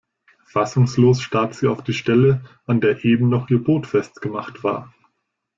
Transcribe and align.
Fassungslos 0.47 1.21
starrt 1.21 1.53
sie 1.53 1.67
auf 1.67 1.83
die 1.83 1.93
Stelle, 1.93 2.43
an 2.65 2.81
der 2.81 3.05
eben 3.05 3.29
noch 3.29 3.51
ihr 3.51 3.63
Boot 3.63 3.85
festgemacht 3.85 4.63
war. 4.63 4.91